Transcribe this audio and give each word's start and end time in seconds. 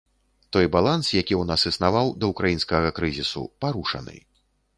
Той 0.55 0.65
баланс, 0.75 1.09
які 1.19 1.35
ў 1.41 1.49
нас 1.51 1.67
існаваў 1.71 2.09
да 2.25 2.31
ўкраінскага 2.33 2.89
крызісу, 3.01 3.45
парушаны. 3.67 4.17